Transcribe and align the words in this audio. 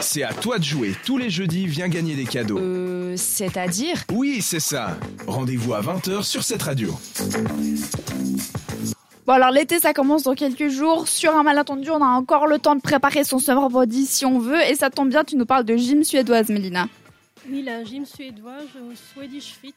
C'est 0.00 0.22
à 0.22 0.32
toi 0.32 0.58
de 0.58 0.64
jouer. 0.64 0.94
Tous 1.04 1.18
les 1.18 1.30
jeudis, 1.30 1.66
viens 1.66 1.88
gagner 1.88 2.14
des 2.14 2.24
cadeaux. 2.24 2.58
Euh, 2.58 3.14
c'est-à-dire? 3.16 4.02
Oui, 4.12 4.42
c'est 4.42 4.60
ça. 4.60 4.96
Rendez-vous 5.26 5.74
à 5.74 5.80
20h 5.82 6.24
sur 6.24 6.42
cette 6.42 6.62
radio. 6.62 6.92
Bon 9.26 9.34
alors 9.34 9.52
l'été 9.52 9.78
ça 9.78 9.92
commence 9.92 10.24
dans 10.24 10.34
quelques 10.34 10.68
jours. 10.68 11.06
Sur 11.06 11.36
un 11.36 11.44
malentendu, 11.44 11.90
on 11.90 12.02
a 12.02 12.08
encore 12.08 12.48
le 12.48 12.58
temps 12.58 12.74
de 12.74 12.80
préparer 12.80 13.22
son 13.22 13.38
summer 13.38 13.68
body 13.68 14.06
si 14.06 14.24
on 14.26 14.40
veut. 14.40 14.60
Et 14.68 14.74
ça 14.74 14.90
tombe 14.90 15.10
bien, 15.10 15.22
tu 15.22 15.36
nous 15.36 15.46
parles 15.46 15.64
de 15.64 15.76
gym 15.76 16.02
suédoise, 16.02 16.48
Mélina. 16.48 16.88
Oui, 17.48 17.62
la 17.62 17.84
gym 17.84 18.04
suédoise, 18.04 18.66
ou 18.82 18.92
Swedish 19.14 19.54
Fit, 19.60 19.74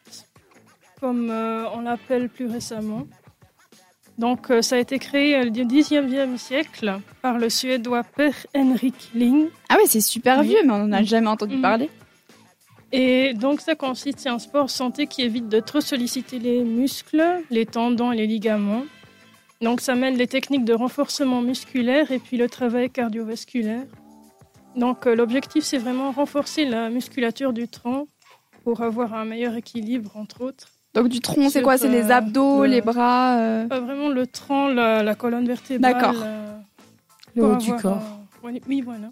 comme 0.99 1.29
euh, 1.29 1.65
on 1.75 1.81
l'appelle 1.81 2.29
plus 2.29 2.47
récemment. 2.47 3.05
Donc 4.17 4.51
euh, 4.51 4.61
ça 4.61 4.75
a 4.75 4.79
été 4.79 4.99
créé 4.99 5.35
euh, 5.35 5.43
le 5.45 5.49
19e 5.51 6.37
siècle 6.37 6.99
par 7.21 7.37
le 7.39 7.49
suédois 7.49 8.03
Per 8.03 8.31
Henrik 8.55 9.09
Ling. 9.15 9.47
Ah 9.69 9.75
oui, 9.79 9.83
c'est 9.87 10.01
super 10.01 10.39
Oui. 10.41 10.47
vieux, 10.49 10.59
mais 10.65 10.73
on 10.73 10.85
n'en 10.87 10.91
a 10.97 11.03
jamais 11.03 11.27
entendu 11.27 11.55
Mhm. 11.55 11.61
parler. 11.61 11.89
Et 12.91 13.33
donc 13.33 13.59
ça 13.61 13.73
consiste, 13.73 14.19
c'est 14.19 14.29
un 14.29 14.37
sport 14.37 14.69
santé 14.69 15.07
qui 15.07 15.23
évite 15.23 15.49
de 15.49 15.59
trop 15.59 15.81
solliciter 15.81 16.37
les 16.37 16.63
muscles, 16.63 17.23
les 17.49 17.65
tendons 17.65 18.11
et 18.11 18.17
les 18.17 18.27
ligaments. 18.27 18.83
Donc 19.61 19.81
ça 19.81 19.95
mêle 19.95 20.15
les 20.15 20.27
techniques 20.27 20.65
de 20.65 20.73
renforcement 20.73 21.41
musculaire 21.41 22.11
et 22.11 22.19
puis 22.19 22.37
le 22.37 22.47
travail 22.49 22.91
cardiovasculaire. 22.91 23.85
Donc 24.75 25.07
euh, 25.07 25.15
l'objectif 25.15 25.63
c'est 25.63 25.79
vraiment 25.79 26.11
renforcer 26.11 26.65
la 26.65 26.89
musculature 26.89 27.51
du 27.51 27.67
tronc 27.67 28.07
pour 28.63 28.81
avoir 28.81 29.15
un 29.15 29.25
meilleur 29.25 29.55
équilibre 29.55 30.15
entre 30.15 30.41
autres. 30.41 30.67
Donc 30.93 31.07
du 31.09 31.19
tronc, 31.19 31.49
c'est 31.49 31.61
quoi? 31.61 31.77
C'est 31.77 31.89
les 31.89 32.11
euh, 32.11 32.15
abdos, 32.15 32.63
le- 32.63 32.69
les 32.69 32.81
bras 32.81 33.37
euh, 33.37 33.67
Pas 33.67 33.79
vraiment 33.79 34.09
le 34.09 34.27
tronc, 34.27 34.67
la, 34.69 35.01
la 35.03 35.15
colonne 35.15 35.45
vertébrale. 35.47 35.93
D'accord. 35.93 36.15
euh, 36.23 36.57
Le 37.35 37.43
haut 37.45 37.55
du 37.55 37.69
avoir 37.71 37.81
corps. 37.81 38.19
un- 38.45 38.53
oui, 38.69 38.81
voilà. 38.81 39.09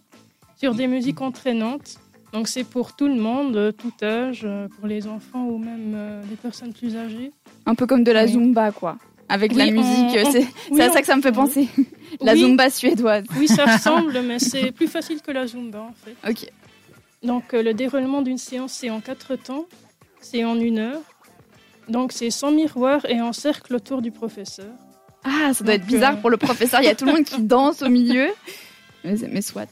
Sur 0.57 0.75
des 0.75 0.87
musiques 0.87 1.21
entraînantes. 1.21 1.95
Donc 2.33 2.47
c'est 2.47 2.63
pour 2.63 2.95
tout 2.95 3.07
le 3.07 3.15
monde, 3.15 3.55
euh, 3.57 3.71
tout 3.71 3.91
âge, 4.03 4.41
euh, 4.45 4.67
pour 4.69 4.87
les 4.87 5.07
enfants 5.07 5.43
ou 5.45 5.57
même 5.57 5.93
euh, 5.95 6.21
les 6.29 6.35
personnes 6.35 6.71
plus 6.71 6.95
âgées. 6.95 7.31
Un 7.65 7.75
peu 7.75 7.85
comme 7.87 8.03
de 8.03 8.11
la 8.11 8.23
Oui. 8.25 8.31
zumba, 8.33 8.71
quoi. 8.71 8.97
Avec 9.27 9.53
la 9.55 9.65
musique, 9.71 10.17
on- 10.25 10.31
c'est 10.31 10.45
Oui, 10.69 10.81
à 10.81 10.89
on- 10.89 10.93
ça 10.93 11.01
que 11.01 11.07
ça 11.07 11.15
me 11.15 11.21
fait 11.21 11.31
penser. 11.31 11.67
la 12.21 12.35
zumba 12.35 12.69
suédoise. 12.69 13.25
Oui, 13.37 13.47
ça 13.47 13.65
ressemble, 13.75 14.21
mais 14.21 14.39
c'est 14.39 14.71
plus 14.71 14.87
facile 14.87 15.21
que 15.21 15.31
la 15.31 15.47
Zumba 15.47 15.81
en 15.81 15.93
fait. 15.93 16.15
Ok. 16.29 16.49
Donc 17.23 17.53
euh, 17.53 17.63
le 17.63 17.73
déroulement 17.73 18.21
d'une 18.21 18.37
séance, 18.37 18.73
c'est 18.73 18.89
en 18.89 18.99
quatre 18.99 19.35
temps, 19.35 19.65
c'est 20.21 20.43
en 20.45 20.57
une 20.59 20.79
heure. 20.79 21.01
Donc 21.91 22.13
c'est 22.13 22.31
sans 22.31 22.51
miroir 22.51 23.05
et 23.05 23.21
en 23.21 23.33
cercle 23.33 23.75
autour 23.75 24.01
du 24.01 24.11
professeur. 24.11 24.73
Ah, 25.23 25.53
ça 25.53 25.63
doit 25.63 25.73
Donc, 25.73 25.83
être 25.83 25.87
bizarre 25.87 26.13
euh, 26.13 26.21
pour 26.21 26.29
le 26.29 26.37
professeur. 26.37 26.81
Il 26.81 26.85
y 26.85 26.89
a 26.89 26.95
tout 26.95 27.05
le 27.05 27.11
monde 27.11 27.25
qui 27.25 27.41
danse 27.57 27.81
au 27.81 27.89
milieu. 27.89 28.29
Mais, 29.03 29.15
mais 29.29 29.41
soit. 29.41 29.69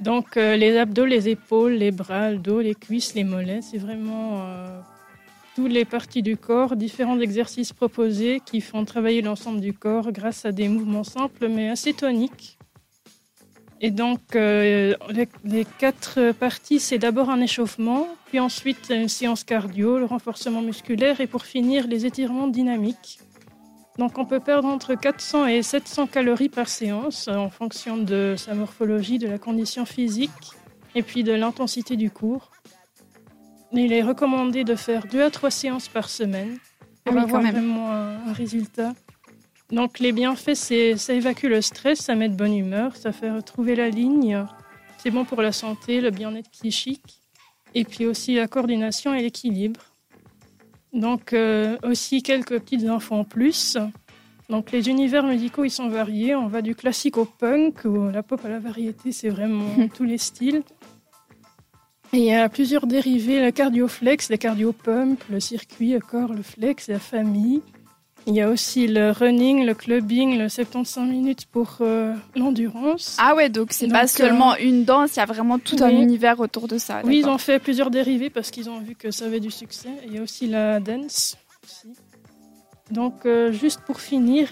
Donc 0.00 0.36
euh, 0.36 0.56
les 0.56 0.76
abdos, 0.76 1.06
les 1.06 1.28
épaules, 1.30 1.72
les 1.72 1.90
bras, 1.90 2.30
le 2.30 2.38
dos, 2.38 2.60
les 2.60 2.74
cuisses, 2.74 3.14
les 3.14 3.24
mollets, 3.24 3.62
c'est 3.62 3.78
vraiment 3.78 4.42
euh, 4.42 4.80
toutes 5.54 5.72
les 5.72 5.86
parties 5.86 6.22
du 6.22 6.36
corps, 6.36 6.76
différents 6.76 7.18
exercices 7.18 7.72
proposés 7.72 8.42
qui 8.44 8.60
font 8.60 8.84
travailler 8.84 9.22
l'ensemble 9.22 9.60
du 9.60 9.72
corps 9.72 10.12
grâce 10.12 10.44
à 10.44 10.52
des 10.52 10.68
mouvements 10.68 11.04
simples 11.04 11.48
mais 11.48 11.70
assez 11.70 11.94
toniques. 11.94 12.58
Et 13.82 13.90
donc 13.90 14.20
euh, 14.34 14.94
les, 15.10 15.28
les 15.44 15.66
quatre 15.78 16.32
parties, 16.32 16.80
c'est 16.80 16.98
d'abord 16.98 17.28
un 17.28 17.40
échauffement, 17.40 18.08
puis 18.26 18.40
ensuite 18.40 18.90
une 18.90 19.08
séance 19.08 19.44
cardio, 19.44 19.98
le 19.98 20.06
renforcement 20.06 20.62
musculaire 20.62 21.20
et 21.20 21.26
pour 21.26 21.44
finir 21.44 21.86
les 21.86 22.06
étirements 22.06 22.46
dynamiques. 22.48 23.20
Donc 23.98 24.16
on 24.18 24.24
peut 24.24 24.40
perdre 24.40 24.68
entre 24.68 24.94
400 24.94 25.46
et 25.46 25.62
700 25.62 26.06
calories 26.06 26.48
par 26.48 26.68
séance 26.68 27.28
euh, 27.28 27.34
en 27.36 27.50
fonction 27.50 27.96
de 27.98 28.34
sa 28.38 28.54
morphologie, 28.54 29.18
de 29.18 29.26
la 29.28 29.38
condition 29.38 29.84
physique 29.84 30.30
et 30.94 31.02
puis 31.02 31.22
de 31.22 31.32
l'intensité 31.32 31.96
du 31.96 32.10
cours. 32.10 32.50
Il 33.72 33.92
est 33.92 34.02
recommandé 34.02 34.64
de 34.64 34.74
faire 34.74 35.06
deux 35.06 35.22
à 35.22 35.30
trois 35.30 35.50
séances 35.50 35.88
par 35.88 36.08
semaine 36.08 36.56
Ah 37.04 37.10
pour 37.10 37.14
oui, 37.14 37.20
quand 37.20 37.26
avoir 37.26 37.42
même. 37.42 37.52
vraiment 37.52 37.90
un, 37.92 38.28
un 38.28 38.32
résultat. 38.32 38.94
Donc 39.70 39.98
les 39.98 40.12
bienfaits, 40.12 40.54
c'est 40.54 40.96
ça 40.96 41.12
évacue 41.12 41.46
le 41.46 41.60
stress, 41.60 41.98
ça 41.98 42.14
met 42.14 42.28
de 42.28 42.36
bonne 42.36 42.56
humeur, 42.56 42.96
ça 42.96 43.12
fait 43.12 43.30
retrouver 43.30 43.74
la 43.74 43.88
ligne. 43.88 44.44
C'est 44.98 45.10
bon 45.10 45.24
pour 45.24 45.42
la 45.42 45.52
santé, 45.52 46.00
le 46.00 46.10
bien-être 46.10 46.50
psychique 46.50 47.20
et 47.74 47.84
puis 47.84 48.06
aussi 48.06 48.34
la 48.34 48.46
coordination 48.46 49.12
et 49.12 49.22
l'équilibre. 49.22 49.80
Donc 50.92 51.32
euh, 51.32 51.76
aussi 51.82 52.22
quelques 52.22 52.58
petites 52.60 52.86
infos 52.86 53.16
en 53.16 53.24
plus. 53.24 53.76
Donc 54.48 54.70
les 54.70 54.88
univers 54.88 55.24
musicaux 55.24 55.64
ils 55.64 55.70
sont 55.70 55.88
variés. 55.88 56.36
On 56.36 56.46
va 56.46 56.62
du 56.62 56.74
classique 56.74 57.18
au 57.18 57.24
punk 57.24 57.84
ou 57.84 58.08
la 58.08 58.22
pop 58.22 58.44
à 58.44 58.48
la 58.48 58.60
variété, 58.60 59.10
c'est 59.10 59.28
vraiment 59.28 59.68
tous 59.94 60.04
les 60.04 60.18
styles. 60.18 60.62
Et 62.12 62.18
il 62.18 62.24
y 62.24 62.32
a 62.32 62.48
plusieurs 62.48 62.86
dérivés, 62.86 63.44
le 63.44 63.50
cardioflex, 63.50 64.30
le 64.30 64.36
cardiopump, 64.36 65.22
le 65.28 65.40
circuit, 65.40 65.92
le 65.92 66.00
corps, 66.00 66.32
le 66.32 66.42
flex, 66.42 66.86
la 66.88 67.00
famille. 67.00 67.62
Il 68.28 68.34
y 68.34 68.40
a 68.40 68.48
aussi 68.48 68.88
le 68.88 69.12
running, 69.12 69.64
le 69.64 69.74
clubbing, 69.74 70.36
le 70.36 70.48
75 70.48 71.08
minutes 71.08 71.46
pour 71.46 71.78
euh, 71.80 72.12
l'endurance. 72.34 73.16
Ah 73.20 73.36
ouais, 73.36 73.48
donc 73.48 73.68
c'est 73.72 73.86
pas 73.86 74.00
Donc, 74.00 74.08
seulement 74.08 74.56
une 74.56 74.84
danse, 74.84 75.14
il 75.14 75.20
y 75.20 75.22
a 75.22 75.26
vraiment 75.26 75.60
tout 75.60 75.76
un 75.80 75.90
univers 75.90 76.40
autour 76.40 76.66
de 76.66 76.76
ça. 76.76 77.02
Oui, 77.04 77.18
ils 77.20 77.28
ont 77.28 77.38
fait 77.38 77.60
plusieurs 77.60 77.88
dérivés 77.88 78.28
parce 78.28 78.50
qu'ils 78.50 78.68
ont 78.68 78.80
vu 78.80 78.96
que 78.96 79.12
ça 79.12 79.26
avait 79.26 79.38
du 79.38 79.52
succès. 79.52 79.90
Il 80.06 80.14
y 80.14 80.18
a 80.18 80.22
aussi 80.22 80.48
la 80.48 80.80
dance. 80.80 81.36
aussi. 81.64 81.94
Donc, 82.90 83.26
euh, 83.26 83.52
juste 83.52 83.80
pour 83.86 84.00
finir, 84.00 84.48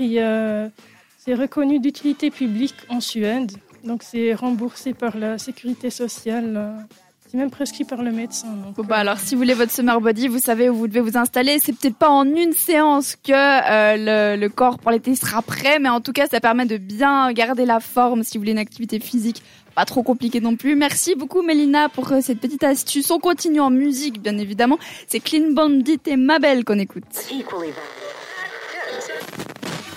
c'est 1.18 1.34
reconnu 1.34 1.80
d'utilité 1.80 2.30
publique 2.30 2.76
en 2.88 3.00
Suède. 3.00 3.50
Donc, 3.82 4.04
c'est 4.04 4.34
remboursé 4.34 4.94
par 4.94 5.16
la 5.16 5.36
sécurité 5.38 5.90
sociale. 5.90 6.86
C'est 7.34 7.40
même 7.40 7.50
prescrit 7.50 7.82
par 7.82 8.00
le 8.00 8.12
médecin. 8.12 8.46
Donc, 8.46 8.76
Bon, 8.76 8.84
bah 8.84 8.94
euh, 8.94 9.00
alors, 9.00 9.18
si 9.18 9.34
vous 9.34 9.40
voulez 9.40 9.54
votre 9.54 9.72
summer 9.72 10.00
body, 10.00 10.28
vous 10.28 10.38
savez 10.38 10.70
où 10.70 10.76
vous 10.76 10.86
devez 10.86 11.00
vous 11.00 11.18
installer. 11.18 11.58
C'est 11.58 11.72
peut-être 11.72 11.96
pas 11.96 12.08
en 12.08 12.24
une 12.24 12.52
séance 12.52 13.16
que 13.16 13.32
euh, 13.32 14.36
le, 14.36 14.40
le 14.40 14.48
corps 14.48 14.78
pour 14.78 14.92
l'été 14.92 15.16
sera 15.16 15.42
prêt, 15.42 15.80
mais 15.80 15.88
en 15.88 16.00
tout 16.00 16.12
cas, 16.12 16.28
ça 16.28 16.38
permet 16.38 16.64
de 16.64 16.76
bien 16.76 17.32
garder 17.32 17.66
la 17.66 17.80
forme 17.80 18.22
si 18.22 18.38
vous 18.38 18.42
voulez 18.42 18.52
une 18.52 18.58
activité 18.58 19.00
physique 19.00 19.42
pas 19.74 19.84
trop 19.84 20.04
compliquée 20.04 20.40
non 20.40 20.54
plus. 20.54 20.76
Merci 20.76 21.16
beaucoup, 21.16 21.42
Mélina, 21.42 21.88
pour 21.88 22.12
euh, 22.12 22.20
cette 22.20 22.38
petite 22.38 22.62
astuce. 22.62 23.10
On 23.10 23.18
continue 23.18 23.58
en 23.58 23.70
musique, 23.70 24.22
bien 24.22 24.38
évidemment. 24.38 24.78
C'est 25.08 25.18
Clean 25.18 25.50
Bandit 25.50 25.98
et 26.06 26.16
Mabel 26.16 26.64
qu'on 26.64 26.78
écoute. 26.78 27.02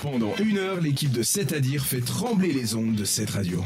Pendant 0.02 0.34
une 0.40 0.58
heure, 0.58 0.82
l'équipe 0.82 1.12
de 1.12 1.22
C'est 1.22 1.54
à 1.54 1.60
dire 1.60 1.86
fait 1.86 2.02
trembler 2.02 2.52
les 2.52 2.74
ondes 2.74 2.96
de 2.96 3.06
cette 3.06 3.30
radio. 3.30 3.64